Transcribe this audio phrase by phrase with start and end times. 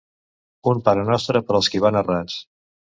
[0.71, 2.45] Un parenostre per als qui van errats.